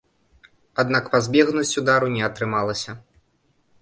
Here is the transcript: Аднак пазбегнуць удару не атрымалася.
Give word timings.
Аднак 0.83 1.11
пазбегнуць 1.15 1.77
удару 1.83 2.07
не 2.17 2.23
атрымалася. 2.29 2.91